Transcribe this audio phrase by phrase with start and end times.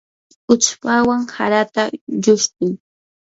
[0.53, 1.83] uchpawan harata
[2.23, 2.73] llushtuy.